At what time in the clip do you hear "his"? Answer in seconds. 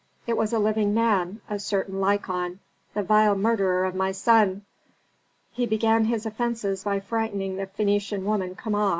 6.05-6.25